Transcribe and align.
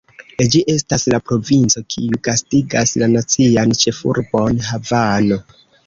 Ĝi 0.53 0.61
estas 0.75 1.05
la 1.15 1.19
provinco 1.27 1.83
kiu 1.95 2.21
gastigas 2.29 2.97
la 3.05 3.13
nacian 3.15 3.79
ĉefurbon, 3.85 4.63
Havano. 4.73 5.45